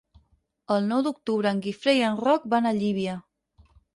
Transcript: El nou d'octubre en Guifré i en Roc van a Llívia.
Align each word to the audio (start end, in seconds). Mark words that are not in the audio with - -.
El 0.75 0.87
nou 0.91 1.03
d'octubre 1.07 1.51
en 1.57 1.61
Guifré 1.67 1.95
i 1.99 2.03
en 2.09 2.17
Roc 2.23 2.49
van 2.53 2.69
a 2.69 2.75
Llívia. 2.81 3.21